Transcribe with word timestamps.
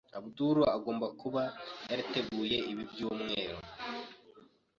Abdul 0.19 0.57
agomba 0.77 1.05
kuba 1.21 1.41
yarateguye 1.89 2.57
ibi 2.71 2.83
byumweru. 2.91 3.57